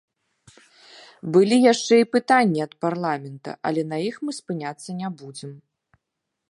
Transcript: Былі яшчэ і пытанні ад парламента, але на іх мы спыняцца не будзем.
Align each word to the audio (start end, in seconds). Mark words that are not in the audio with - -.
Былі 1.35 1.57
яшчэ 1.73 1.95
і 2.03 2.07
пытанні 2.15 2.59
ад 2.67 2.73
парламента, 2.87 3.51
але 3.71 3.81
на 3.93 3.97
іх 4.09 4.15
мы 4.29 4.37
спыняцца 4.39 4.89
не 5.03 5.09
будзем. 5.21 5.53